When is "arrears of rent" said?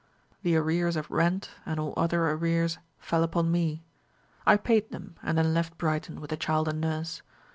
0.55-1.51